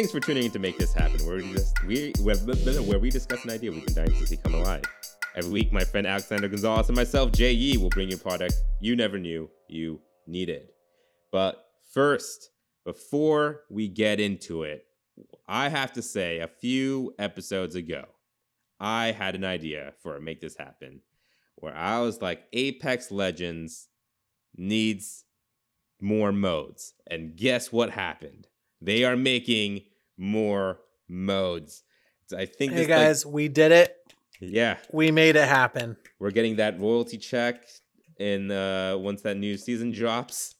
Thanks 0.00 0.12
for 0.12 0.20
tuning 0.20 0.44
in 0.44 0.50
to 0.52 0.58
make 0.58 0.78
this 0.78 0.94
happen. 0.94 1.26
Where 1.26 1.36
we 1.36 1.52
just 1.52 1.84
we 1.84 2.14
where 2.22 2.98
we 2.98 3.10
discuss 3.10 3.44
an 3.44 3.50
idea 3.50 3.70
we've 3.70 3.84
been 3.84 3.94
dying 3.94 4.18
to 4.18 4.26
see 4.26 4.38
come 4.38 4.54
alive. 4.54 4.84
Every 5.36 5.50
week, 5.50 5.74
my 5.74 5.84
friend 5.84 6.06
Alexander 6.06 6.48
Gonzalez 6.48 6.88
and 6.88 6.96
myself, 6.96 7.32
Jay 7.32 7.52
Yee, 7.52 7.76
will 7.76 7.90
bring 7.90 8.08
you 8.08 8.16
a 8.16 8.18
product 8.18 8.54
you 8.80 8.96
never 8.96 9.18
knew 9.18 9.50
you 9.68 10.00
needed. 10.26 10.70
But 11.30 11.62
first, 11.92 12.48
before 12.86 13.64
we 13.68 13.88
get 13.88 14.20
into 14.20 14.62
it, 14.62 14.86
I 15.46 15.68
have 15.68 15.92
to 15.92 16.00
say 16.00 16.38
a 16.38 16.48
few 16.48 17.12
episodes 17.18 17.74
ago, 17.74 18.06
I 18.80 19.12
had 19.12 19.34
an 19.34 19.44
idea 19.44 19.92
for 20.02 20.16
a 20.16 20.20
Make 20.22 20.40
This 20.40 20.56
Happen 20.56 21.02
where 21.56 21.76
I 21.76 22.00
was 22.00 22.22
like, 22.22 22.44
Apex 22.54 23.10
Legends 23.10 23.88
needs 24.56 25.26
more 26.00 26.32
modes. 26.32 26.94
And 27.06 27.36
guess 27.36 27.70
what 27.70 27.90
happened? 27.90 28.46
They 28.80 29.04
are 29.04 29.14
making 29.14 29.82
more 30.20 30.78
modes. 31.08 31.82
I 32.36 32.46
think 32.46 32.72
Hey 32.74 32.86
guys, 32.86 33.26
we 33.26 33.48
did 33.48 33.72
it. 33.72 33.96
yeah, 34.40 34.76
We 34.92 35.10
made 35.10 35.34
it 35.36 35.48
happen. 35.48 35.96
we're 36.20 36.30
getting 36.30 36.56
that 36.56 36.78
royalty 36.78 37.18
check 37.18 37.64
in 38.18 38.50
uh 38.50 38.96
once 38.98 39.22
that 39.22 39.36
new 39.36 39.56
season 39.56 39.90
drops 39.90 40.54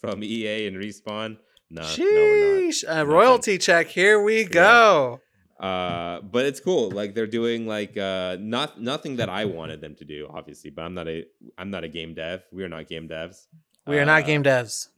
from 0.00 0.24
EA 0.24 0.66
and 0.66 0.76
Respawn. 0.76 1.36
No, 1.70 1.82
no, 1.82 1.86
Sheesh. 1.86 2.82
A 2.88 3.06
royalty 3.06 3.56
check. 3.58 3.86
Here 3.88 4.20
we 4.20 4.40
Yeah. 4.42 4.48
go. 4.48 5.20
Uh, 5.60 6.20
but 6.22 6.44
it's 6.44 6.58
cool. 6.58 6.90
Like 6.90 7.14
they're 7.14 7.26
doing 7.40 7.66
like 7.68 7.96
uh 7.96 8.36
not 8.40 8.80
nothing 8.80 9.16
that 9.16 9.28
I 9.28 9.44
wanted 9.44 9.80
them 9.80 9.94
to 9.96 10.04
do, 10.04 10.28
obviously. 10.28 10.70
But 10.70 10.82
I'm 10.86 10.94
not 10.94 11.06
a 11.06 11.24
I'm 11.56 11.70
not 11.70 11.84
a 11.84 11.88
game 11.88 12.14
dev. 12.14 12.42
We 12.50 12.64
are 12.64 12.68
not 12.68 12.88
game 12.88 13.08
devs. 13.08 13.46
We 13.86 13.98
are 13.98 14.02
Uh, 14.02 14.06
not 14.06 14.26
game 14.26 14.42
devs. 14.42 14.88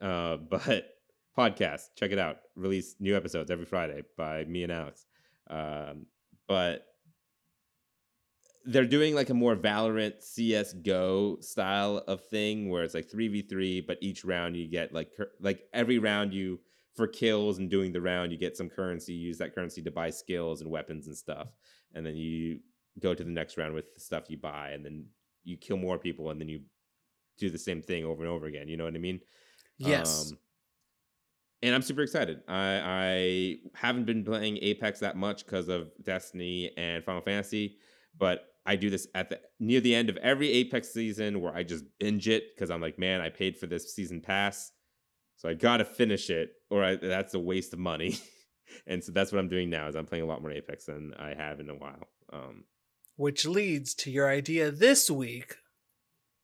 Uh, 0.00 0.36
but 0.54 0.93
podcast, 1.36 1.90
check 1.96 2.10
it 2.10 2.18
out. 2.18 2.38
Release 2.56 2.96
new 3.00 3.16
episodes 3.16 3.50
every 3.50 3.66
Friday 3.66 4.02
by 4.16 4.44
me 4.44 4.62
and 4.62 4.72
Alex. 4.72 5.06
Um, 5.48 6.06
but 6.46 6.86
they're 8.64 8.86
doing 8.86 9.14
like 9.14 9.30
a 9.30 9.34
more 9.34 9.56
Valorant 9.56 10.22
CS:GO 10.22 11.38
style 11.40 11.98
of 12.08 12.24
thing 12.26 12.70
where 12.70 12.82
it's 12.82 12.94
like 12.94 13.10
three 13.10 13.28
v 13.28 13.42
three, 13.42 13.80
but 13.80 13.98
each 14.00 14.24
round 14.24 14.56
you 14.56 14.66
get 14.66 14.94
like 14.94 15.10
like 15.40 15.64
every 15.72 15.98
round 15.98 16.32
you 16.32 16.60
for 16.94 17.06
kills 17.06 17.58
and 17.58 17.68
doing 17.68 17.92
the 17.92 18.00
round 18.00 18.32
you 18.32 18.38
get 18.38 18.56
some 18.56 18.70
currency. 18.70 19.12
You 19.12 19.26
use 19.28 19.38
that 19.38 19.54
currency 19.54 19.82
to 19.82 19.90
buy 19.90 20.10
skills 20.10 20.62
and 20.62 20.70
weapons 20.70 21.06
and 21.08 21.16
stuff, 21.16 21.48
and 21.94 22.06
then 22.06 22.16
you 22.16 22.60
go 23.00 23.12
to 23.14 23.24
the 23.24 23.30
next 23.30 23.58
round 23.58 23.74
with 23.74 23.92
the 23.92 24.00
stuff 24.00 24.30
you 24.30 24.38
buy, 24.38 24.70
and 24.70 24.84
then 24.84 25.06
you 25.42 25.56
kill 25.56 25.76
more 25.76 25.98
people, 25.98 26.30
and 26.30 26.40
then 26.40 26.48
you 26.48 26.60
do 27.36 27.50
the 27.50 27.58
same 27.58 27.82
thing 27.82 28.04
over 28.04 28.22
and 28.22 28.32
over 28.32 28.46
again. 28.46 28.68
You 28.68 28.76
know 28.76 28.84
what 28.84 28.94
I 28.94 28.98
mean? 28.98 29.20
Yes. 29.76 30.30
Um, 30.32 30.38
and 31.64 31.74
I'm 31.74 31.82
super 31.82 32.02
excited. 32.02 32.42
I, 32.46 32.80
I 32.84 33.56
haven't 33.74 34.04
been 34.04 34.22
playing 34.22 34.58
Apex 34.60 35.00
that 35.00 35.16
much 35.16 35.46
because 35.46 35.68
of 35.68 35.90
Destiny 36.02 36.70
and 36.76 37.02
Final 37.02 37.22
Fantasy, 37.22 37.78
but 38.18 38.48
I 38.66 38.76
do 38.76 38.90
this 38.90 39.08
at 39.14 39.30
the 39.30 39.40
near 39.58 39.80
the 39.80 39.94
end 39.94 40.10
of 40.10 40.18
every 40.18 40.50
Apex 40.50 40.92
season 40.92 41.40
where 41.40 41.54
I 41.54 41.62
just 41.62 41.84
binge 41.98 42.28
it 42.28 42.54
because 42.54 42.70
I'm 42.70 42.82
like, 42.82 42.98
man, 42.98 43.22
I 43.22 43.30
paid 43.30 43.56
for 43.56 43.66
this 43.66 43.94
season 43.94 44.20
pass, 44.20 44.72
so 45.36 45.48
I 45.48 45.54
gotta 45.54 45.86
finish 45.86 46.28
it, 46.28 46.50
or 46.70 46.84
I, 46.84 46.96
that's 46.96 47.32
a 47.32 47.40
waste 47.40 47.72
of 47.72 47.78
money. 47.78 48.18
and 48.86 49.02
so 49.02 49.12
that's 49.12 49.32
what 49.32 49.38
I'm 49.38 49.48
doing 49.48 49.70
now. 49.70 49.88
Is 49.88 49.94
I'm 49.94 50.06
playing 50.06 50.24
a 50.24 50.26
lot 50.26 50.42
more 50.42 50.52
Apex 50.52 50.84
than 50.84 51.14
I 51.18 51.34
have 51.34 51.60
in 51.60 51.70
a 51.70 51.74
while. 51.74 52.08
Um, 52.30 52.64
Which 53.16 53.46
leads 53.46 53.94
to 53.94 54.10
your 54.10 54.28
idea 54.28 54.70
this 54.70 55.10
week. 55.10 55.56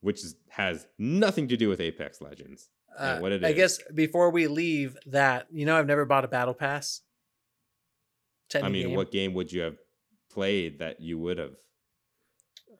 which 0.00 0.24
is, 0.24 0.36
has 0.48 0.86
nothing 0.98 1.46
to 1.48 1.58
do 1.58 1.68
with 1.68 1.80
Apex 1.80 2.22
Legends. 2.22 2.70
Yeah, 2.98 3.04
Uh, 3.14 3.20
what 3.20 3.32
it 3.32 3.44
I 3.44 3.48
is. 3.50 3.54
guess 3.56 3.78
before 3.94 4.30
we 4.30 4.46
leave 4.46 4.96
that, 5.06 5.46
you 5.52 5.64
know, 5.66 5.76
I've 5.76 5.86
never 5.86 6.04
bought 6.04 6.24
a 6.24 6.28
battle 6.28 6.54
pass. 6.54 7.00
I 8.54 8.68
mean, 8.68 8.88
game. 8.88 8.96
what 8.96 9.12
game 9.12 9.32
would 9.34 9.52
you 9.52 9.60
have 9.62 9.76
played 10.32 10.80
that 10.80 11.00
you 11.00 11.18
would 11.18 11.38
have? 11.38 11.54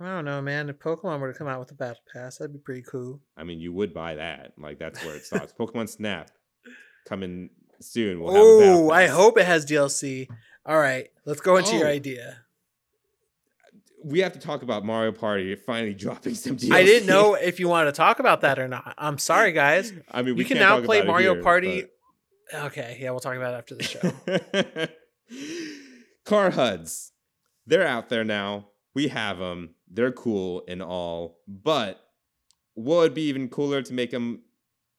I 0.01 0.07
don't 0.07 0.25
know, 0.25 0.41
man. 0.43 0.69
If 0.71 0.79
Pokemon 0.79 1.21
were 1.21 1.33
to 1.33 1.39
come 1.39 1.47
out 1.47 1.61
with 1.61 1.71
a 1.71 1.75
battle 1.75 2.03
pass, 2.13 2.39
that'd 2.39 2.53
be 2.53 2.59
pretty 2.59 2.83
cool. 2.83 3.21
I 3.37 3.45
mean, 3.45 3.61
you 3.61 3.73
would 3.73 3.93
buy 3.95 4.15
that. 4.17 4.53
Like 4.59 4.79
that's 4.79 5.05
where 5.05 5.15
it 5.15 5.25
starts. 5.25 5.53
Pokemon 5.59 5.89
Snap 5.89 6.31
coming 7.09 7.51
soon. 7.81 8.21
We'll 8.21 8.33
have 8.35 8.43
a 8.43 8.59
battle 8.73 8.87
Oh, 8.89 8.91
I 8.91 9.07
hope 9.07 9.39
it 9.39 9.45
has 9.47 9.65
DLC. 9.67 10.27
All 10.67 10.79
right, 10.79 11.09
let's 11.25 11.41
go 11.41 11.57
into 11.57 11.77
your 11.77 11.87
Oh. 11.87 11.91
idea. 11.91 12.39
We 14.05 14.21
have 14.21 14.33
to 14.33 14.39
talk 14.39 14.63
about 14.63 14.85
Mario 14.85 15.13
Party 15.13 15.55
finally 15.55 15.95
dropping 16.05 16.35
some 16.35 16.57
DLC. 16.57 16.73
I 16.73 16.85
didn't 16.85 17.07
know 17.09 17.35
if 17.35 17.61
you 17.61 17.69
wanted 17.69 17.87
to 17.87 17.97
talk 17.97 18.19
about 18.19 18.41
that 18.43 18.59
or 18.59 18.69
not. 18.69 18.95
I'm 18.99 19.19
sorry, 19.19 19.53
guys. 19.53 19.93
I 20.11 20.23
mean, 20.23 20.37
we 20.37 20.43
you 20.43 20.49
can 20.49 20.59
now 20.59 20.81
play 20.81 21.03
Mario 21.03 21.35
here, 21.35 21.43
Party. 21.43 21.85
Okay, 22.53 22.99
yeah, 23.01 23.11
we'll 23.11 23.21
talk 23.21 23.37
about 23.37 23.55
it 23.55 23.59
after 23.59 23.75
the 23.77 23.83
show. 23.85 24.89
Car 26.25 26.51
HUDs, 26.51 27.13
they're 27.67 27.87
out 27.87 28.09
there 28.09 28.25
now. 28.25 28.69
We 28.95 29.09
have 29.09 29.39
them. 29.39 29.75
They're 29.89 30.13
cool 30.13 30.65
and 30.69 30.83
all, 30.83 31.39
but 31.47 32.01
what 32.75 32.99
would 32.99 33.15
be 33.15 33.29
even 33.29 33.49
cooler 33.49 33.83
to 33.83 33.93
make 33.93 34.11
them 34.11 34.43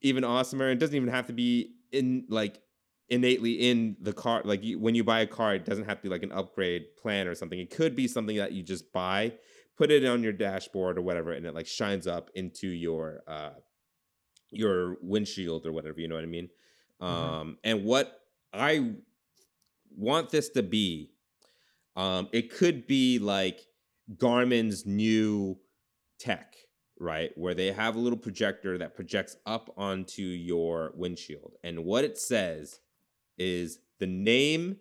even 0.01 0.23
awesomer? 0.23 0.71
It 0.71 0.79
doesn't 0.79 0.95
even 0.95 1.09
have 1.09 1.27
to 1.27 1.33
be 1.33 1.73
in 1.91 2.25
like 2.29 2.59
innately 3.11 3.51
in 3.51 3.97
the 4.01 4.13
car. 4.13 4.41
Like 4.45 4.63
you, 4.63 4.79
when 4.79 4.95
you 4.95 5.03
buy 5.03 5.19
a 5.19 5.27
car, 5.27 5.53
it 5.53 5.65
doesn't 5.65 5.83
have 5.83 5.97
to 5.97 6.03
be 6.03 6.09
like 6.09 6.23
an 6.23 6.31
upgrade 6.31 6.95
plan 6.95 7.27
or 7.27 7.35
something. 7.35 7.59
It 7.59 7.69
could 7.69 7.95
be 7.95 8.07
something 8.07 8.37
that 8.37 8.53
you 8.53 8.63
just 8.63 8.91
buy, 8.93 9.33
put 9.77 9.91
it 9.91 10.05
on 10.05 10.23
your 10.23 10.31
dashboard 10.31 10.97
or 10.97 11.01
whatever, 11.01 11.33
and 11.33 11.45
it 11.45 11.53
like 11.53 11.67
shines 11.67 12.07
up 12.07 12.31
into 12.33 12.67
your 12.67 13.21
uh 13.27 13.51
your 14.49 14.97
windshield 15.01 15.65
or 15.65 15.73
whatever. 15.73 15.99
You 15.99 16.07
know 16.07 16.15
what 16.15 16.23
I 16.23 16.27
mean? 16.27 16.49
Mhm. 17.01 17.05
Um, 17.05 17.57
and 17.63 17.83
what 17.83 18.21
I 18.53 18.93
want 19.95 20.29
this 20.29 20.49
to 20.49 20.63
be, 20.63 21.11
um, 21.95 22.29
it 22.31 22.49
could 22.49 22.87
be 22.87 23.19
like 23.19 23.61
Garmin's 24.17 24.85
new 24.85 25.57
tech, 26.17 26.55
right? 26.99 27.31
Where 27.35 27.53
they 27.53 27.71
have 27.71 27.95
a 27.95 27.99
little 27.99 28.19
projector 28.19 28.77
that 28.77 28.95
projects 28.95 29.35
up 29.45 29.73
onto 29.77 30.23
your 30.23 30.93
windshield. 30.95 31.55
And 31.63 31.83
what 31.85 32.03
it 32.03 32.17
says 32.17 32.79
is 33.41 33.79
the 33.99 34.05
name 34.05 34.77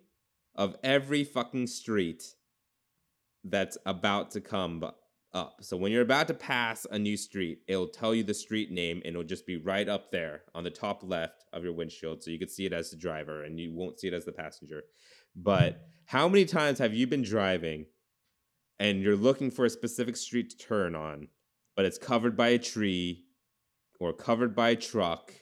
of 0.55 0.75
every 0.83 1.23
fucking 1.23 1.65
street 1.65 2.23
that's 3.43 3.77
about 3.87 4.29
to 4.31 4.39
come 4.41 4.83
up. 5.33 5.55
So 5.61 5.77
when 5.77 5.91
you're 5.91 6.03
about 6.03 6.27
to 6.27 6.35
pass 6.35 6.85
a 6.91 6.99
new 6.99 7.17
street, 7.17 7.61
it'll 7.67 7.87
tell 7.87 8.13
you 8.13 8.23
the 8.23 8.35
street 8.35 8.69
name 8.69 8.97
and 8.97 9.15
it'll 9.15 9.23
just 9.23 9.47
be 9.47 9.57
right 9.57 9.89
up 9.89 10.11
there 10.11 10.43
on 10.53 10.63
the 10.63 10.69
top 10.69 11.01
left 11.03 11.45
of 11.53 11.63
your 11.63 11.73
windshield. 11.73 12.21
So 12.21 12.29
you 12.29 12.37
could 12.37 12.51
see 12.51 12.67
it 12.67 12.73
as 12.73 12.91
the 12.91 12.97
driver 12.97 13.43
and 13.43 13.59
you 13.59 13.73
won't 13.73 13.99
see 13.99 14.09
it 14.09 14.13
as 14.13 14.25
the 14.25 14.31
passenger. 14.31 14.83
But 15.35 15.81
how 16.05 16.27
many 16.27 16.45
times 16.45 16.77
have 16.77 16.93
you 16.93 17.07
been 17.07 17.23
driving 17.23 17.87
and 18.79 19.01
you're 19.01 19.15
looking 19.15 19.49
for 19.49 19.65
a 19.65 19.71
specific 19.71 20.17
street 20.17 20.51
to 20.51 20.57
turn 20.57 20.95
on, 20.95 21.29
but 21.75 21.85
it's 21.85 21.97
covered 21.97 22.37
by 22.37 22.49
a 22.49 22.59
tree 22.59 23.23
or 23.99 24.13
covered 24.13 24.55
by 24.55 24.71
a 24.71 24.75
truck 24.75 25.33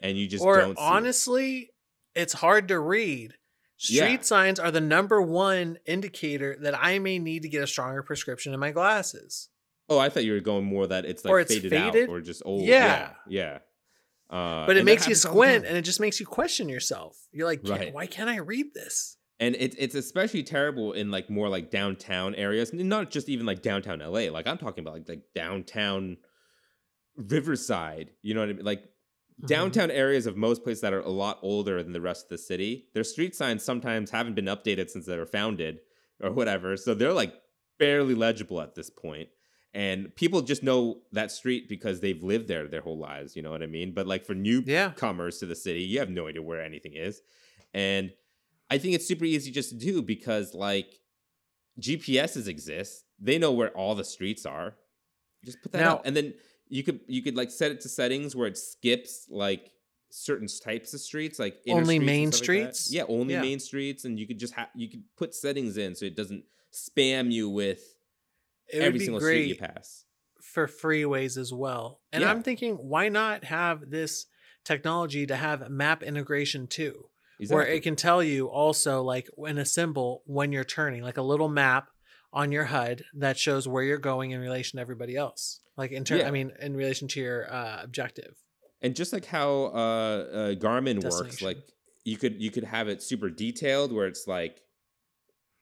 and 0.00 0.16
you 0.16 0.28
just 0.28 0.44
or 0.44 0.58
don't 0.58 0.78
see 0.78 0.84
it? 0.84 0.86
honestly, 0.86 1.70
it's 2.14 2.32
hard 2.34 2.68
to 2.68 2.78
read. 2.78 3.34
Street 3.76 3.96
Yeah. 3.96 4.20
signs 4.20 4.60
are 4.60 4.70
the 4.70 4.80
number 4.80 5.22
one 5.22 5.78
indicator 5.86 6.56
that 6.60 6.74
I 6.78 6.98
may 6.98 7.18
need 7.18 7.42
to 7.42 7.48
get 7.48 7.62
a 7.62 7.66
stronger 7.66 8.02
prescription 8.02 8.52
in 8.52 8.60
my 8.60 8.72
glasses. 8.72 9.48
Oh, 9.88 9.98
I 9.98 10.08
thought 10.10 10.24
you 10.24 10.34
were 10.34 10.40
going 10.40 10.64
more 10.66 10.86
that 10.86 11.04
it's 11.06 11.24
like 11.24 11.32
Or 11.32 11.40
it's 11.40 11.52
faded, 11.54 11.70
faded? 11.70 12.08
out 12.08 12.12
or 12.14 12.20
just 12.20 12.42
old. 12.44 12.62
Yeah. 12.64 13.12
Yeah. 13.26 13.58
yeah. 14.30 14.36
Uh, 14.36 14.66
But 14.66 14.76
it 14.76 14.84
makes 14.84 15.02
you 15.08 15.14
happens 15.14 15.24
all 15.24 15.32
the 15.32 15.38
squint 15.38 15.66
and 15.66 15.76
it 15.76 15.82
just 15.82 15.98
makes 15.98 16.20
you 16.20 16.26
question 16.26 16.68
yourself. 16.68 17.16
You're 17.32 17.46
like, 17.46 17.64
"Can't- 17.64 17.80
Right. 17.80 17.92
why 17.94 18.06
can't 18.06 18.28
I 18.30 18.36
read 18.36 18.74
this? 18.74 19.16
and 19.42 19.56
it's 19.58 19.74
it's 19.78 19.94
especially 19.94 20.42
terrible 20.42 20.92
in 20.92 21.10
like 21.10 21.30
more 21.30 21.48
like 21.48 21.70
downtown 21.70 22.34
areas, 22.34 22.74
not 22.74 23.10
just 23.10 23.30
even 23.30 23.46
like 23.46 23.62
downtown 23.62 24.00
LA. 24.00 24.28
Like 24.30 24.46
I'm 24.46 24.58
talking 24.58 24.84
about 24.84 24.92
like 24.92 25.08
like 25.08 25.22
downtown 25.34 26.18
Riverside. 27.16 28.10
You 28.22 28.34
know 28.34 28.40
what 28.40 28.50
I 28.50 28.52
mean? 28.54 28.64
Like. 28.64 28.84
Mm-hmm. 29.40 29.46
downtown 29.46 29.90
areas 29.90 30.26
of 30.26 30.36
most 30.36 30.62
places 30.62 30.80
that 30.82 30.92
are 30.92 31.00
a 31.00 31.08
lot 31.08 31.38
older 31.42 31.82
than 31.82 31.92
the 31.92 32.00
rest 32.00 32.24
of 32.24 32.28
the 32.30 32.38
city. 32.38 32.86
Their 32.94 33.04
street 33.04 33.34
signs 33.34 33.62
sometimes 33.62 34.10
haven't 34.10 34.34
been 34.34 34.46
updated 34.46 34.90
since 34.90 35.06
they 35.06 35.16
were 35.16 35.26
founded 35.26 35.80
or 36.22 36.30
whatever, 36.30 36.76
so 36.76 36.94
they're 36.94 37.12
like 37.12 37.34
barely 37.78 38.14
legible 38.14 38.60
at 38.60 38.74
this 38.74 38.90
point. 38.90 39.28
And 39.72 40.14
people 40.16 40.42
just 40.42 40.62
know 40.62 41.02
that 41.12 41.30
street 41.30 41.68
because 41.68 42.00
they've 42.00 42.22
lived 42.22 42.48
there 42.48 42.66
their 42.68 42.80
whole 42.80 42.98
lives. 42.98 43.36
You 43.36 43.42
know 43.42 43.50
what 43.52 43.62
I 43.62 43.66
mean? 43.66 43.92
But 43.94 44.06
like 44.06 44.26
for 44.26 44.34
new 44.34 44.62
Yeah. 44.66 44.90
to 44.98 45.46
the 45.46 45.54
city, 45.54 45.82
you 45.82 46.00
have 46.00 46.10
no 46.10 46.26
idea 46.26 46.42
where 46.42 46.60
anything 46.62 46.94
is. 46.94 47.22
And 47.72 48.12
I 48.68 48.78
think 48.78 48.94
it's 48.94 49.06
super 49.06 49.24
easy 49.24 49.50
just 49.52 49.70
to 49.70 49.76
do 49.76 50.02
because 50.02 50.54
like 50.54 51.00
GPSs 51.80 52.48
exist. 52.48 53.04
They 53.18 53.38
know 53.38 53.52
where 53.52 53.70
all 53.70 53.94
the 53.94 54.04
streets 54.04 54.44
are. 54.44 54.76
Just 55.44 55.62
put 55.62 55.72
that 55.72 55.80
Now- 55.80 55.90
out. 55.92 56.02
And 56.06 56.16
then 56.16 56.34
you 56.70 56.82
could 56.82 57.00
you 57.06 57.22
could 57.22 57.36
like 57.36 57.50
set 57.50 57.70
it 57.70 57.80
to 57.82 57.88
settings 57.88 58.34
where 58.34 58.46
it 58.46 58.56
skips 58.56 59.26
like 59.28 59.70
certain 60.10 60.48
types 60.64 60.94
of 60.94 61.00
streets, 61.00 61.38
like 61.38 61.56
inner 61.66 61.80
Only 61.80 61.96
streets 61.96 62.06
main 62.06 62.32
stuff 62.32 62.38
like 62.40 62.44
streets? 62.44 62.92
yeah, 62.92 63.04
only 63.08 63.34
Yeah. 63.34 63.42
main 63.42 63.60
streets, 63.60 64.04
and 64.04 64.18
you 64.18 64.26
could 64.26 64.38
just 64.38 64.54
have 64.54 64.68
you 64.74 64.88
could 64.88 65.02
put 65.16 65.34
settings 65.34 65.76
in 65.76 65.94
so 65.94 66.06
it 66.06 66.16
doesn't 66.16 66.44
spam 66.72 67.30
you 67.32 67.48
with 67.50 67.96
It 68.68 68.80
every 68.82 69.00
single 69.00 69.20
street 69.20 69.46
you 69.48 69.56
pass. 69.56 70.04
for 70.40 70.66
freeways 70.66 71.36
as 71.36 71.52
well. 71.52 72.00
And 72.12 72.22
Yeah. 72.22 72.30
I'm 72.30 72.42
thinking, 72.42 72.74
why 72.76 73.08
not 73.08 73.44
have 73.44 73.90
this 73.90 74.26
technology 74.64 75.26
to 75.26 75.36
have 75.36 75.68
map 75.70 76.02
integration 76.02 76.66
too? 76.66 77.06
where 77.48 77.66
it 77.66 77.82
can 77.82 77.96
tell 77.96 78.22
you 78.22 78.48
also 78.48 79.02
like 79.02 79.26
in 79.46 79.56
a 79.56 79.64
symbol 79.64 80.22
when 80.26 80.52
you're 80.52 80.62
turning, 80.62 81.02
like 81.02 81.16
a 81.16 81.22
little 81.22 81.48
map 81.48 81.88
on 82.32 82.52
your 82.52 82.64
HUD 82.64 83.04
that 83.14 83.38
shows 83.38 83.66
where 83.66 83.82
you're 83.82 83.98
going 83.98 84.30
in 84.30 84.40
relation 84.40 84.76
to 84.76 84.80
everybody 84.80 85.16
else. 85.16 85.60
Like 85.76 85.92
in 85.92 86.04
terms, 86.04 86.22
yeah. 86.22 86.28
I 86.28 86.30
mean, 86.30 86.52
in 86.60 86.76
relation 86.76 87.08
to 87.08 87.20
your 87.20 87.52
uh, 87.52 87.80
objective. 87.82 88.36
and 88.82 88.94
just 88.94 89.12
like 89.12 89.26
how 89.26 89.50
uh, 89.50 89.76
uh 89.76 90.54
garmin 90.54 91.02
works 91.02 91.42
like 91.42 91.58
you 92.04 92.16
could 92.16 92.40
you 92.40 92.50
could 92.50 92.64
have 92.64 92.88
it 92.88 93.02
super 93.02 93.28
detailed 93.28 93.92
where 93.92 94.06
it's 94.06 94.26
like 94.26 94.62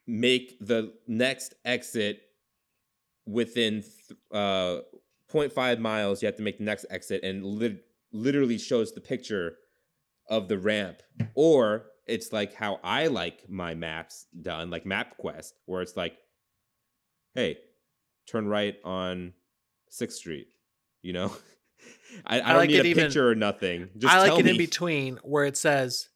make 0.07 0.57
the 0.61 0.93
next 1.07 1.55
exit 1.65 2.21
within 3.27 3.83
th- 3.83 4.19
uh 4.33 4.81
0.5 5.31 5.79
miles 5.79 6.23
you 6.23 6.27
have 6.27 6.37
to 6.37 6.43
make 6.43 6.59
the 6.59 6.65
next 6.65 6.87
exit 6.91 7.23
and 7.23 7.45
lit- 7.45 7.85
literally 8.13 8.57
shows 8.57 8.93
the 8.93 9.01
picture 9.01 9.57
of 10.31 10.49
the 10.49 10.59
ramp 10.59 11.03
or 11.35 11.87
it's 12.07 12.33
like 12.33 12.55
how 12.55 12.79
i 12.83 13.07
like 13.09 13.45
my 13.49 13.75
maps 13.75 14.27
done 14.41 14.71
like 14.71 14.85
mapquest 14.85 15.53
where 15.67 15.83
it's 15.83 15.97
like 15.97 16.17
hey 17.39 17.57
turn 18.27 18.49
right 18.49 18.77
on 18.85 19.33
6th 19.93 20.13
street 20.13 20.49
you 21.03 21.13
know 21.13 21.33
I, 22.27 22.41
I, 22.41 22.45
I 22.45 22.49
don't 22.49 22.57
like 22.59 22.71
need 22.71 22.81
a 22.81 22.85
even- 22.87 23.05
picture 23.05 23.29
or 23.31 23.35
nothing 23.37 23.91
just 23.97 24.13
I 24.13 24.19
like 24.29 24.41
it 24.41 24.47
in 24.49 24.57
between 24.57 25.19
where 25.23 25.45
it 25.45 25.57
says, 25.57 26.09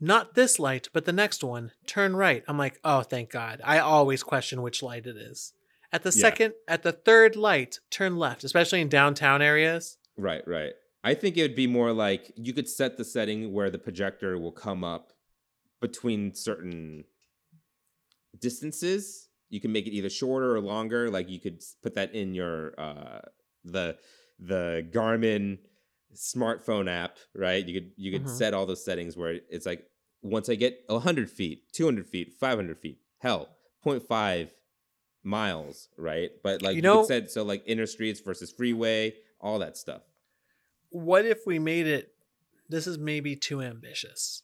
not 0.00 0.34
this 0.34 0.58
light, 0.58 0.88
but 0.92 1.04
the 1.04 1.12
next 1.12 1.44
one, 1.44 1.70
turn 1.86 2.16
right. 2.16 2.42
I'm 2.48 2.58
like, 2.58 2.78
oh, 2.84 3.02
thank 3.02 3.30
God. 3.30 3.60
I 3.64 3.78
always 3.78 4.22
question 4.22 4.60
which 4.62 4.82
light 4.82 5.06
it 5.06 5.16
is. 5.16 5.52
At 5.92 6.02
the 6.02 6.10
Yeah. 6.10 6.20
second, 6.20 6.54
at 6.66 6.82
the 6.82 6.92
third 6.92 7.36
light, 7.36 7.78
turn 7.90 8.16
left, 8.18 8.42
especially 8.44 8.80
in 8.80 8.88
downtown 8.88 9.40
areas. 9.40 9.96
Right, 10.18 10.46
right. 10.46 10.72
I 11.04 11.14
think 11.14 11.36
it 11.36 11.42
would 11.42 11.54
be 11.54 11.66
more 11.66 11.92
like 11.92 12.32
you 12.36 12.52
could 12.52 12.68
set 12.68 12.96
the 12.98 13.04
setting 13.04 13.52
where 13.52 13.70
the 13.70 13.78
projector 13.78 14.36
will 14.38 14.52
come 14.52 14.82
up 14.82 15.12
between 15.80 16.34
certain 16.34 17.04
distances. 18.38 19.25
You 19.48 19.60
can 19.60 19.72
make 19.72 19.86
it 19.86 19.90
either 19.92 20.10
shorter 20.10 20.54
or 20.54 20.60
longer. 20.60 21.10
Like 21.10 21.28
you 21.28 21.40
could 21.40 21.62
put 21.82 21.94
that 21.94 22.14
in 22.14 22.34
your 22.34 22.78
uh 22.78 23.20
the 23.64 23.96
the 24.38 24.86
Garmin 24.92 25.58
smartphone 26.14 26.88
app, 26.90 27.16
right? 27.34 27.66
You 27.66 27.80
could 27.80 27.90
you 27.96 28.12
could 28.12 28.24
Mhm. 28.26 28.30
set 28.38 28.54
all 28.54 28.66
those 28.66 28.84
settings 28.84 29.16
where 29.16 29.40
it's 29.50 29.66
like 29.66 29.84
once 30.22 30.48
I 30.48 30.54
get 30.54 30.82
100 30.88 31.30
feet, 31.30 31.72
200 31.72 32.06
feet, 32.06 32.34
500 32.40 32.78
feet, 32.78 32.98
hell, 33.18 33.48
0.5 33.84 34.50
miles, 35.22 35.88
right? 35.96 36.30
But 36.42 36.62
like 36.62 36.72
You 36.72 36.76
you, 36.76 36.82
know- 36.82 36.98
could 37.00 37.06
set 37.06 37.30
so 37.30 37.42
like 37.42 37.62
inner 37.66 37.86
streets 37.86 38.20
versus 38.20 38.50
freeway, 38.52 39.14
all 39.40 39.58
that 39.60 39.76
stuff. 39.76 40.02
What 40.90 41.24
if 41.26 41.40
we 41.46 41.58
made 41.58 41.86
it? 41.86 42.12
This 42.68 42.86
is 42.86 42.98
maybe 42.98 43.36
too 43.36 43.60
ambitious, 43.62 44.42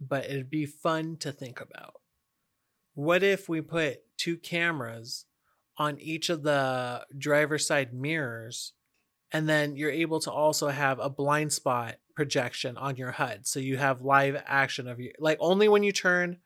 but 0.00 0.24
it'd 0.26 0.50
be 0.50 0.66
fun 0.66 1.16
to 1.18 1.32
think 1.32 1.60
about. 1.60 1.94
What 2.94 3.22
if 3.22 3.48
we 3.48 3.60
put 3.60 3.98
two 4.26 4.36
cameras 4.36 5.24
on 5.78 6.00
each 6.00 6.30
of 6.30 6.42
the 6.42 7.06
driver's 7.16 7.64
side 7.64 7.94
mirrors, 7.94 8.72
and 9.30 9.48
then 9.48 9.76
you're 9.76 9.88
able 9.88 10.18
to 10.18 10.32
also 10.32 10.66
have 10.66 10.98
a 10.98 11.08
blind 11.08 11.52
spot 11.52 11.94
projection 12.16 12.76
on 12.76 12.96
your 12.96 13.12
HUD, 13.12 13.46
so 13.46 13.60
you 13.60 13.76
have 13.76 14.02
live 14.02 14.42
action 14.44 14.88
of 14.88 14.98
you. 14.98 15.12
Like 15.20 15.38
only 15.40 15.68
when 15.68 15.84
you 15.84 15.92
turn, 15.92 16.38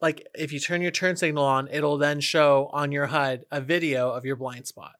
like 0.00 0.26
if 0.34 0.52
you 0.52 0.58
turn 0.58 0.82
your 0.82 0.90
turn 0.90 1.14
signal 1.14 1.44
on, 1.44 1.68
it'll 1.68 1.96
then 1.96 2.18
show 2.18 2.68
on 2.72 2.90
your 2.90 3.06
HUD 3.06 3.44
a 3.52 3.60
video 3.60 4.10
of 4.10 4.24
your 4.24 4.34
blind 4.34 4.66
spot. 4.66 4.96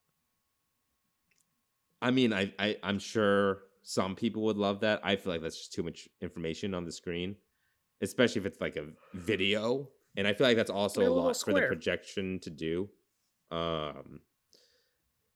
I 2.01 2.11
mean, 2.11 2.31
I, 2.31 2.53
I 2.57 2.77
I'm 2.83 2.99
sure 2.99 3.63
some 3.83 4.15
people 4.15 4.43
would 4.43 4.57
love 4.57 4.79
that. 4.79 5.01
I 5.03 5.17
feel 5.17 5.33
like 5.33 5.41
that's 5.41 5.57
just 5.57 5.73
too 5.73 5.83
much 5.83 6.07
information 6.21 6.73
on 6.73 6.85
the 6.85 6.91
screen, 6.93 7.35
especially 8.01 8.39
if 8.39 8.45
it's 8.45 8.61
like 8.61 8.77
a 8.77 8.85
video. 9.13 9.89
And 10.15 10.27
I 10.27 10.33
feel 10.33 10.45
like 10.47 10.57
that's 10.57 10.69
also 10.71 11.01
a 11.01 11.07
a 11.07 11.09
lot 11.09 11.37
for 11.37 11.53
the 11.53 11.61
projection 11.61 12.39
to 12.39 12.49
do. 12.49 12.89
Um, 13.49 14.21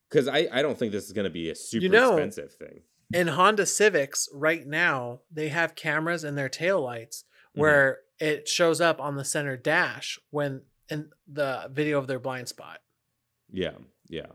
because 0.10 0.28
I 0.28 0.48
I 0.52 0.62
don't 0.62 0.78
think 0.78 0.92
this 0.92 1.06
is 1.06 1.12
going 1.14 1.26
to 1.26 1.30
be 1.30 1.50
a 1.50 1.56
super 1.56 1.88
know- 1.90 2.14
expensive 2.18 2.54
thing. 2.54 2.82
in 3.14 3.28
Honda 3.28 3.66
Civics 3.66 4.28
right 4.34 4.66
now, 4.66 5.22
they 5.32 5.50
have 5.50 5.76
cameras 5.76 6.24
in 6.24 6.36
their 6.36 6.50
taillights 6.50 7.24
Mhm. 7.24 7.60
where 7.62 8.00
it 8.20 8.48
shows 8.48 8.82
up 8.82 9.00
on 9.00 9.16
the 9.16 9.26
center 9.26 9.56
dash 9.58 10.20
when 10.32 10.64
in 10.90 11.12
the 11.28 11.70
video 11.72 11.98
of 12.00 12.08
their 12.08 12.20
blind 12.20 12.48
spot. 12.48 12.82
Yeah, 13.52 13.78
yeah. 14.08 14.28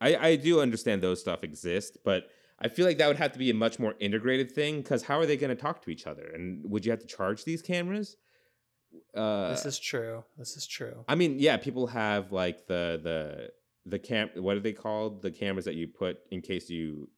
I 0.00 0.16
I 0.16 0.36
do 0.36 0.60
understand 0.60 1.02
those 1.02 1.20
stuff 1.20 1.42
exist, 1.44 1.98
but 2.04 2.28
I 2.58 2.68
feel 2.68 2.84
like 2.86 2.98
that 2.98 3.08
would 3.08 3.16
have 3.16 3.32
to 3.32 3.38
be 3.38 3.50
a 3.50 3.54
much 3.54 3.78
more 3.78 3.94
integrated 4.00 4.50
thing. 4.52 4.82
Because 4.82 5.02
how 5.04 5.18
are 5.18 5.26
they 5.26 5.36
going 5.36 5.54
to 5.54 5.60
talk 5.60 5.82
to 5.82 5.90
each 5.90 6.06
other? 6.06 6.26
And 6.34 6.68
would 6.70 6.84
you 6.84 6.90
have 6.90 7.00
to 7.00 7.06
charge 7.06 7.44
these 7.44 7.62
cameras? 7.62 8.16
Uh, 9.14 9.50
this 9.50 9.66
is 9.66 9.78
true. 9.78 10.24
This 10.36 10.56
is 10.56 10.66
true. 10.66 11.04
I 11.08 11.14
mean, 11.14 11.38
yeah, 11.38 11.56
people 11.56 11.86
have 11.88 12.32
like 12.32 12.66
the 12.66 13.00
the 13.02 13.50
the 13.86 13.98
cam. 13.98 14.30
What 14.36 14.56
are 14.56 14.60
they 14.60 14.72
called? 14.72 15.22
The 15.22 15.30
cameras 15.30 15.64
that 15.66 15.74
you 15.74 15.88
put 15.88 16.18
in 16.30 16.40
case 16.42 16.68
you 16.70 17.08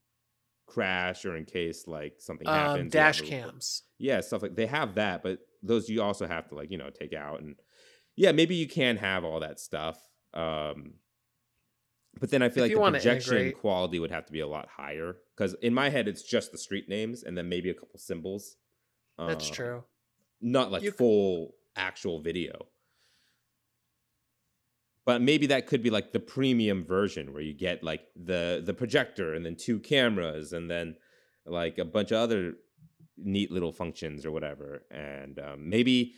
crash 0.67 1.25
or 1.25 1.37
in 1.37 1.45
case 1.45 1.87
like 1.87 2.15
something 2.19 2.47
Um, 2.49 2.55
happens. 2.55 2.93
dash 2.93 3.21
cams. 3.23 3.83
Yeah, 3.99 4.21
stuff 4.21 4.43
like 4.43 4.55
they 4.57 4.67
have 4.67 4.95
that, 4.95 5.23
but 5.23 5.41
those 5.63 5.89
you 5.89 6.03
also 6.03 6.27
have 6.27 6.49
to 6.49 6.55
like 6.55 6.71
you 6.71 6.79
know 6.79 6.91
take 6.91 7.13
out 7.13 7.41
and 7.41 7.57
yeah, 8.17 8.33
maybe 8.33 8.55
you 8.55 8.69
can 8.69 8.97
have 8.99 9.25
all 9.25 9.41
that 9.41 9.59
stuff. 9.61 9.99
Um, 10.35 10.95
but 12.21 12.31
then 12.31 12.43
I 12.43 12.49
feel 12.51 12.65
If 12.65 12.75
like 12.77 12.93
the 12.93 12.99
projection 12.99 13.53
quality 13.53 13.99
would 13.99 14.11
have 14.11 14.27
to 14.27 14.33
be 14.33 14.41
a 14.41 14.47
lot 14.47 14.69
higher 14.69 15.17
because 15.37 15.55
in 15.63 15.73
my 15.73 15.89
head 15.89 16.09
it's 16.09 16.23
just 16.23 16.53
the 16.53 16.59
street 16.59 16.89
names 16.89 17.23
and 17.23 17.37
then 17.37 17.49
maybe 17.49 17.71
a 17.71 17.75
couple 17.75 17.99
symbols. 17.99 18.57
That's 19.19 19.49
Um, 19.49 19.55
true. 19.55 19.85
not 20.41 20.71
like 20.71 20.83
You 20.83 20.91
full 20.91 21.55
actual 21.77 22.21
video. 22.21 22.67
But 25.05 25.21
maybe 25.21 25.47
that 25.47 25.67
could 25.67 25.83
be 25.83 25.91
like 25.91 26.13
the 26.13 26.21
premium 26.21 26.85
version 26.85 27.33
where 27.33 27.43
you 27.43 27.55
get 27.55 27.83
like 27.83 28.03
the 28.15 28.63
the 28.65 28.75
projector 28.75 29.35
and 29.35 29.45
then 29.45 29.57
two 29.57 29.81
cameras 29.81 30.52
and 30.52 30.71
then 30.71 30.97
like 31.45 31.79
a 31.79 31.85
bunch 31.85 32.12
of 32.12 32.19
other 32.19 32.55
neat 33.17 33.50
little 33.50 33.73
functions 33.73 34.25
or 34.25 34.31
whatever. 34.31 34.85
And 34.93 35.41
um, 35.41 35.69
maybe 35.69 36.14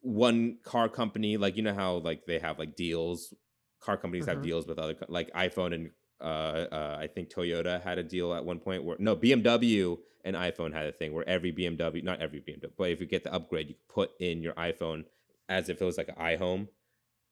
one 0.00 0.58
car 0.62 0.88
company, 0.90 1.38
like 1.38 1.56
you 1.56 1.62
know 1.62 1.72
how 1.74 1.96
like 1.98 2.26
they 2.26 2.38
have 2.38 2.58
like 2.58 2.76
deals, 2.76 3.32
car 3.80 3.96
companies 3.96 4.26
have 4.26 4.38
Mhm. 4.38 4.42
deals 4.42 4.66
with 4.66 4.78
other 4.78 4.96
like 5.08 5.32
iPhone 5.32 5.74
and 5.74 5.90
uh, 6.20 6.66
uh, 6.72 6.96
I 7.00 7.06
think 7.06 7.30
Toyota 7.30 7.82
had 7.82 7.98
a 7.98 8.02
deal 8.02 8.34
at 8.34 8.44
one 8.44 8.58
point 8.58 8.84
where 8.84 8.96
no 8.98 9.16
BMW 9.16 9.98
and 10.24 10.34
iPhone 10.36 10.72
had 10.72 10.86
a 10.86 10.92
thing 10.92 11.12
where 11.12 11.28
every 11.28 11.52
BMW, 11.52 12.02
not 12.02 12.20
every 12.20 12.40
BMW, 12.40 12.70
but 12.76 12.90
if 12.90 13.00
you 13.00 13.06
get 13.06 13.24
the 13.24 13.32
upgrade, 13.32 13.68
you 13.68 13.74
put 13.88 14.10
in 14.20 14.42
your 14.42 14.54
iPhone 14.54 15.04
as 15.48 15.68
if 15.68 15.80
it 15.80 15.84
was 15.84 15.96
like 15.96 16.08
an 16.08 16.16
iHome 16.16 16.68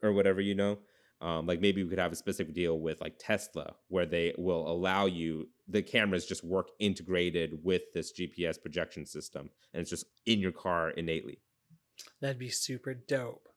or 0.03 0.13
whatever, 0.13 0.41
you 0.41 0.55
know. 0.55 0.79
Um, 1.21 1.47
like 1.47 1.61
maybe 1.61 1.83
we 1.83 1.89
could 1.89 1.99
have 1.99 2.13
a 2.13 2.17
specific 2.17 2.55
deal 2.55 2.79
with 2.79 3.01
like 3.01 3.15
Tesla 3.19 3.75
where 3.89 4.05
they 4.05 4.35
will 4.37 4.71
allow 4.71 5.07
you 5.07 5.49
the 5.67 5.81
cameras 5.81 6.27
just 6.27 6.45
work 6.45 6.69
integrated 6.79 7.65
with 7.65 7.83
this 7.95 8.13
GPS 8.13 8.61
projection 8.61 9.07
system 9.07 9.49
and 9.73 9.81
it's 9.81 9.89
just 9.89 10.05
in 10.27 10.41
your 10.41 10.53
car 10.53 10.91
innately. 10.91 11.39
That'd 12.21 12.39
be 12.39 12.51
super 12.51 12.93
dope. 12.93 13.49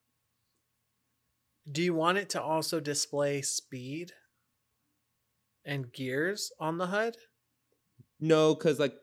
Do 1.69 1.83
you 1.83 1.93
want 1.93 2.17
it 2.17 2.29
to 2.29 2.41
also 2.41 2.79
display 2.79 3.41
speed 3.41 4.13
and 5.65 5.91
gears 5.91 6.51
on 6.59 6.77
the 6.77 6.87
HUD? 6.87 7.15
No, 8.19 8.53
because 8.55 8.79
like 8.79 8.93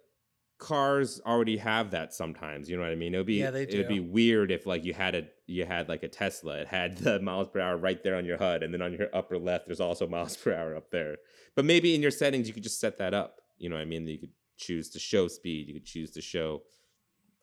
cars 0.59 1.21
already 1.27 1.59
have 1.59 1.91
that 1.91 2.15
sometimes. 2.15 2.69
You 2.69 2.77
know 2.77 2.83
what 2.83 2.93
I 2.93 2.97
mean? 2.97 3.15
It 3.15 3.19
would 3.19 3.27
be 3.27 3.35
Yeah, 3.35 3.51
they 3.51 3.67
do. 3.67 3.75
it 3.75 3.79
would 3.79 3.89
be 3.89 4.01
weird 4.01 4.51
if 4.51 4.67
like 4.67 4.85
you 4.85 4.95
had 4.95 5.15
a 5.15 5.25
you 5.47 5.65
had 5.65 5.89
like 5.89 6.03
a 6.03 6.09
Tesla. 6.09 6.59
It 6.59 6.69
had 6.69 6.99
the 6.99 7.21
miles 7.23 7.49
per 7.49 7.61
hour 7.61 7.77
right 7.77 8.03
there 8.03 8.17
on 8.17 8.25
your 8.25 8.39
HUD, 8.39 8.63
and 8.63 8.73
then 8.75 8.83
on 8.83 8.93
your 8.93 9.09
upper 9.15 9.39
left, 9.39 9.67
there's 9.67 9.81
also 9.81 10.07
miles 10.17 10.37
per 10.37 10.53
hour 10.53 10.75
up 10.77 10.91
there. 10.91 11.17
But 11.55 11.65
maybe 11.65 11.95
in 11.95 12.03
your 12.03 12.11
settings, 12.11 12.49
you 12.49 12.55
could 12.55 12.63
just 12.63 12.81
set 12.81 12.99
that 12.99 13.15
up. 13.15 13.41
You 13.59 13.69
know 13.71 13.77
what 13.77 13.83
I 13.83 13.87
mean? 13.87 14.07
You 14.07 14.19
could 14.19 14.33
choose 14.57 14.91
to 14.91 14.99
show 14.99 15.29
speed. 15.29 15.69
You 15.69 15.75
could 15.75 15.87
choose 15.87 16.11
to 16.13 16.21
show 16.21 16.63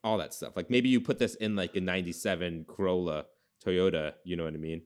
all 0.03 0.17
that 0.17 0.34
stuff. 0.34 0.55
Like 0.55 0.70
maybe 0.70 0.89
you 0.89 1.00
put 1.00 1.17
this 1.20 1.36
in 1.36 1.55
like 1.55 1.75
a 1.75 1.82
'97 1.82 2.65
Corolla 2.67 3.25
Toyota. 3.65 4.13
You 4.24 4.36
know 4.36 4.43
what 4.43 4.53
I 4.53 4.58
mean? 4.58 4.82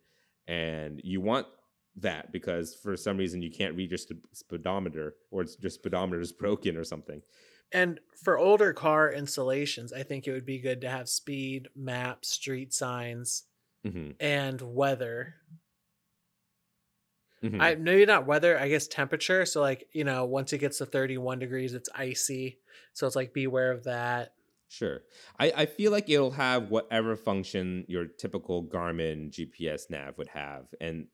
And 0.48 1.02
you 1.04 1.20
want 1.22 1.48
that 1.98 2.32
because 2.32 2.76
for 2.76 2.96
some 2.96 3.18
reason 3.18 3.42
you 3.42 3.52
can't 3.52 3.76
read 3.76 3.92
your 3.92 3.98
sp- 4.00 4.26
speedometer 4.32 5.16
or 5.32 5.42
it's 5.42 5.58
your 5.60 5.70
speedometer 5.70 6.22
is 6.22 6.32
broken 6.44 6.78
or 6.78 6.84
something. 6.84 7.22
And 7.72 8.00
for 8.16 8.38
older 8.38 8.72
car 8.74 9.12
installations, 9.12 9.92
I 9.92 10.04
think 10.04 10.26
it 10.28 10.32
would 10.32 10.46
be 10.46 10.60
good 10.60 10.82
to 10.82 10.90
have 10.90 11.10
speed, 11.10 11.68
map, 11.76 12.24
street 12.24 12.74
signs, 12.74 13.44
hmm 13.84 14.12
and 14.20 14.62
weather. 14.62 15.36
hmm 17.42 17.60
I 17.62 17.76
maybe 17.76 18.06
not 18.06 18.26
weather, 18.26 18.58
I 18.60 18.68
guess 18.70 18.88
temperature. 18.88 19.46
So 19.46 19.62
like, 19.62 19.88
you 19.92 20.04
know, 20.04 20.26
once 20.26 20.54
it 20.54 20.60
gets 20.60 20.80
to 20.80 20.86
31 20.86 21.40
degrees, 21.40 21.74
it's 21.74 21.90
icy. 21.94 22.60
So 22.94 23.06
it's 23.06 23.16
like 23.16 23.34
beware 23.34 23.72
of 23.72 23.84
that. 23.84 24.34
Sure. 24.70 25.04
I, 25.40 25.52
I 25.56 25.66
feel 25.66 25.92
like 25.92 26.10
it'll 26.10 26.32
have 26.32 26.70
whatever 26.70 27.16
function 27.16 27.86
your 27.88 28.06
typical 28.06 28.64
Garmin 28.66 29.30
GPS 29.32 29.90
nav 29.90 30.18
would 30.18 30.28
have. 30.30 30.66
And 30.82 31.08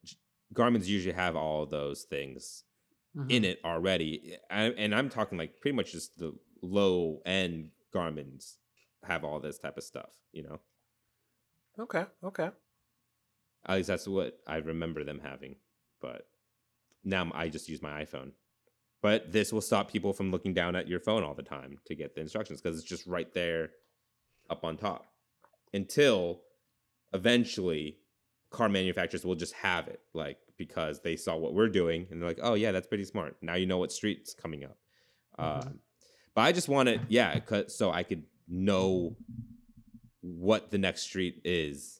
Garmin's 0.53 0.89
usually 0.89 1.15
have 1.15 1.35
all 1.35 1.65
those 1.65 2.03
things 2.03 2.63
in 3.15 3.21
mm-hmm. 3.27 3.43
it 3.43 3.59
already. 3.63 4.37
I, 4.49 4.63
and 4.63 4.93
I'm 4.93 5.09
talking 5.09 5.37
like 5.37 5.59
pretty 5.61 5.75
much 5.75 5.91
just 5.91 6.17
the 6.17 6.33
low 6.61 7.21
end 7.25 7.69
Garmin's 7.91 8.57
have 9.03 9.23
all 9.23 9.39
this 9.39 9.59
type 9.59 9.77
of 9.77 9.83
stuff. 9.83 10.09
You 10.31 10.43
know, 10.43 10.59
Okay. 11.79 12.05
Okay. 12.23 12.49
at 13.65 13.75
least 13.75 13.87
that's 13.87 14.07
what 14.07 14.39
I 14.47 14.57
remember 14.57 15.03
them 15.03 15.19
having. 15.23 15.55
But 16.01 16.27
now 17.03 17.31
I 17.33 17.49
just 17.49 17.69
use 17.69 17.81
my 17.81 18.03
iPhone. 18.03 18.31
But 19.01 19.31
this 19.31 19.51
will 19.51 19.61
stop 19.61 19.91
people 19.91 20.13
from 20.13 20.31
looking 20.31 20.53
down 20.53 20.75
at 20.75 20.87
your 20.87 20.99
phone 20.99 21.23
all 21.23 21.33
the 21.33 21.43
time 21.43 21.77
to 21.87 21.95
get 21.95 22.15
the 22.15 22.21
instructions 22.21 22.61
because 22.61 22.79
it's 22.79 22.87
just 22.87 23.05
right 23.05 23.31
there 23.33 23.71
up 24.49 24.63
on 24.63 24.77
top. 24.77 25.07
Until 25.73 26.41
eventually 27.13 27.97
car 28.49 28.69
manufacturers 28.69 29.25
will 29.25 29.35
just 29.35 29.53
have 29.53 29.87
it, 29.87 29.99
like 30.13 30.37
because 30.57 31.01
they 31.01 31.15
saw 31.15 31.35
what 31.35 31.53
we're 31.53 31.69
doing 31.69 32.07
and 32.11 32.21
they're 32.21 32.29
like, 32.29 32.39
oh, 32.41 32.53
yeah, 32.53 32.71
that's 32.71 32.87
pretty 32.87 33.05
smart. 33.05 33.35
Now 33.41 33.55
you 33.55 33.65
know 33.65 33.77
what 33.77 33.91
street's 33.91 34.33
coming 34.33 34.63
up. 34.63 34.77
Mhm. 35.39 35.65
Um, 35.67 35.79
but 36.35 36.41
I 36.41 36.51
just 36.51 36.67
want 36.69 36.89
it, 36.89 37.01
yeah, 37.09 37.39
'cause- 37.39 37.75
so 37.75 37.91
I 37.91 38.03
could 38.03 38.23
know 38.47 39.15
what 40.21 40.71
the 40.71 40.77
next 40.77 41.01
street 41.01 41.41
is 41.43 41.99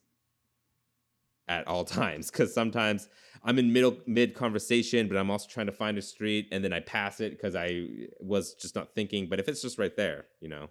at 1.48 1.68
all 1.68 1.84
times 2.00 2.32
because 2.32 2.54
sometimes 2.54 3.10
i'm 3.44 3.60
in 3.60 3.74
middle 3.74 3.98
mid 4.08 4.34
conversation 4.34 5.10
but 5.10 5.18
i'm 5.18 5.30
also 5.30 5.46
trying 5.50 5.66
to 5.66 5.74
find 5.74 5.98
a 5.98 6.02
street 6.02 6.48
and 6.54 6.64
then 6.64 6.72
i 6.72 6.80
pass 6.80 7.20
it 7.20 7.32
because 7.32 7.54
i 7.54 7.86
was 8.22 8.54
just 8.54 8.76
not 8.76 8.96
thinking 8.96 9.28
but 9.28 9.40
if 9.42 9.50
it's 9.50 9.62
just 9.62 9.78
right 9.78 9.98
there 9.98 10.26
you 10.40 10.48
know 10.48 10.70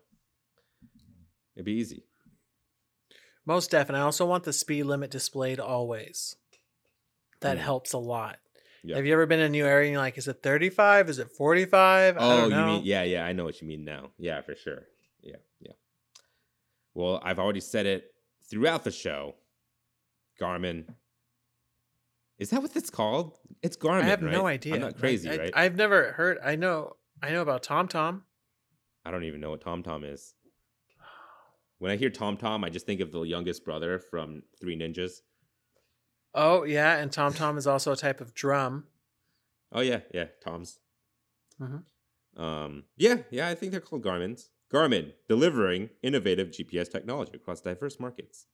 it'd 1.54 1.66
be 1.66 1.72
easy 1.72 2.04
Most 3.44 3.70
definitely. 3.70 4.00
I 4.00 4.04
also 4.04 4.24
want 4.24 4.44
the 4.44 4.52
speed 4.52 4.84
limit 4.84 5.10
displayed 5.10 5.58
always. 5.60 6.36
That 7.42 7.58
Mm. 7.58 7.60
helps 7.60 7.92
a 7.92 7.98
lot. 7.98 8.38
Yeah. 8.84 8.96
Have 8.96 9.06
you 9.06 9.12
ever 9.12 9.26
been 9.26 9.38
in 9.38 9.46
a 9.46 9.48
new 9.48 9.64
area 9.64 9.86
and 9.86 9.92
you're 9.92 10.00
like, 10.00 10.18
is 10.18 10.26
it 10.26 10.42
35? 10.42 11.08
Is 11.08 11.18
it 11.20 11.30
45? 11.30 12.16
I 12.16 12.20
oh 12.20 12.48
you 12.48 12.54
mean 12.56 12.82
yeah 12.84 13.02
yeah 13.04 13.24
i 13.24 13.32
know 13.32 13.44
what 13.44 13.60
you 13.62 13.68
mean 13.68 13.84
now 13.84 14.10
yeah 14.18 14.40
for 14.40 14.56
sure 14.56 14.82
yeah 15.22 15.36
yeah 15.60 15.72
well 16.94 17.20
i've 17.22 17.38
already 17.38 17.60
said 17.60 17.86
it 17.86 18.12
throughout 18.50 18.82
the 18.82 18.90
show 18.90 19.36
garmin 20.40 20.84
is 22.38 22.50
that 22.50 22.60
what 22.60 22.74
it's 22.74 22.90
called 22.90 23.38
it's 23.62 23.76
garmin 23.76 24.02
I 24.02 24.06
have 24.06 24.22
no 24.22 24.46
idea. 24.46 24.74
i'm 24.74 24.80
not 24.80 24.98
crazy 24.98 25.30
I, 25.30 25.36
right 25.36 25.52
I, 25.54 25.62
have 25.62 25.76
never 25.76 26.12
heard. 26.12 26.38
I 26.44 26.56
know. 26.56 26.96
I 27.22 27.30
know 27.30 27.42
about 27.42 27.62
TomTom. 27.62 28.22
I 29.04 29.10
don't 29.12 29.22
even 29.24 29.40
know 29.40 29.50
what 29.50 29.62
TomTom 29.62 30.10
is. 30.12 30.34
When 31.78 31.90
I 31.92 31.96
hear 31.96 32.10
TomTom, 32.10 32.64
I 32.64 32.68
just 32.70 32.84
think 32.86 33.00
of 33.00 33.12
the 33.12 33.22
youngest 33.22 33.64
brother 33.64 34.00
from 34.00 34.42
Three 34.60 34.76
Ninjas. 34.76 35.20
Oh 36.34 36.64
yeah, 36.64 36.96
and 36.96 37.10
TomTom 37.10 37.58
is 37.58 37.66
also 37.66 37.92
a 37.92 37.96
type 37.96 38.20
of 38.20 38.34
drum. 38.34 38.84
Oh 39.70 39.80
yeah, 39.80 40.00
yeah, 40.12 40.26
Toms. 40.44 40.78
Mhm. 41.60 41.84
Um, 42.36 42.84
yeah, 42.96 43.18
yeah, 43.30 43.48
I 43.48 43.54
think 43.54 43.72
they're 43.72 43.80
called 43.80 44.02
Garmin's. 44.02 44.50
Garmin 44.72 45.12
delivering 45.28 45.90
innovative 46.02 46.48
GPS 46.48 46.90
technology 46.90 47.32
across 47.34 47.60
diverse 47.60 48.00
markets. 48.00 48.46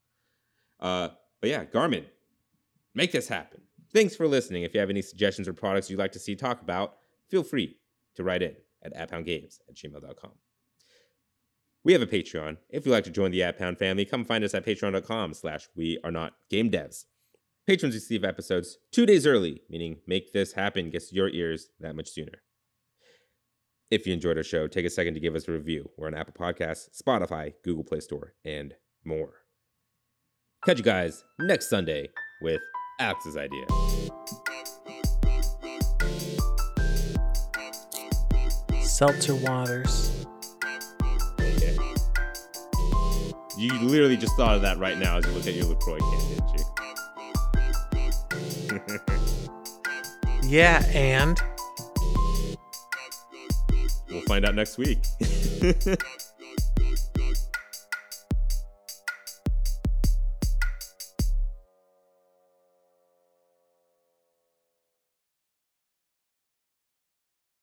Uh, 0.81 1.11
but 1.41 1.49
yeah, 1.51 1.65
Garmin, 1.65 2.07
make 2.95 3.13
this 3.13 3.29
happen. 3.29 3.63
Thanks 3.93 4.17
for 4.17 4.27
listening. 4.27 4.65
If 4.65 4.75
you 4.75 4.81
have 4.81 4.91
any 4.91 5.03
suggestions 5.03 5.47
or 5.47 5.53
products 5.53 5.89
you'd 5.89 5.99
like 5.99 6.13
to 6.13 6.19
see 6.19 6.35
talk 6.35 6.61
about, 6.61 6.97
feel 7.29 7.45
free 7.45 7.79
to 8.17 8.25
write 8.25 8.43
in 8.43 8.57
at 8.83 8.95
apphoundgames 8.95 9.61
at 9.69 9.77
gmail.com. 9.77 10.33
We 11.85 11.93
have 11.93 12.03
a 12.03 12.07
Patreon. 12.07 12.59
If 12.69 12.85
you'd 12.85 12.93
like 12.93 13.05
to 13.05 13.11
join 13.11 13.31
the 13.31 13.41
AppHound 13.41 13.79
family, 13.79 14.05
come 14.05 14.25
find 14.25 14.43
us 14.45 14.55
at 14.55 14.67
patreon.com 14.67 15.35
slash 15.35 15.69
we 15.77 15.99
are 16.03 16.11
not 16.11 16.35
game 16.51 16.71
devs. 16.71 17.05
Patrons 17.69 17.95
receive 17.95 18.25
episodes 18.25 18.79
two 18.93 19.05
days 19.05 19.27
early, 19.27 19.61
meaning 19.69 19.99
make 20.07 20.33
this 20.33 20.55
happen 20.55 20.89
gets 20.89 21.11
to 21.11 21.15
your 21.15 21.29
ears 21.29 21.69
that 21.81 21.95
much 21.95 22.09
sooner. 22.09 22.43
If 23.91 24.07
you 24.07 24.15
enjoyed 24.15 24.39
our 24.39 24.43
show, 24.43 24.67
take 24.67 24.87
a 24.87 24.91
second 24.91 25.13
to 25.13 25.21
give 25.21 25.35
us 25.35 25.47
a 25.49 25.53
review. 25.53 25.91
We're 25.99 26.07
on 26.07 26.15
Apple 26.15 26.33
Podcasts, 26.33 26.89
Spotify, 26.99 27.53
Google 27.63 27.85
Play 27.85 28.01
Store, 28.01 28.33
and 28.43 28.73
more. 29.05 29.35
Catch 30.65 30.79
you 30.79 30.83
guys 30.83 31.23
next 31.41 31.69
Sunday 31.69 32.09
with 32.41 32.63
Alex's 33.01 33.37
idea. 33.37 33.67
Seltzer 38.81 39.35
waters. 39.35 40.25
Okay. 41.39 41.77
You 43.59 43.75
literally 43.81 44.17
just 44.17 44.35
thought 44.37 44.57
of 44.57 44.63
that 44.63 44.79
right 44.79 44.97
now 44.97 45.19
as 45.19 45.27
you 45.27 45.33
look 45.33 45.47
at 45.47 45.53
your 45.53 45.67
LaCroix 45.67 45.99
can, 45.99 46.29
didn't 46.31 46.88
Yeah, 50.49 50.83
and 50.95 51.39
we'll 54.09 54.23
find 54.23 54.47
out 54.47 54.55
next 54.55 54.79
week. 54.79 54.99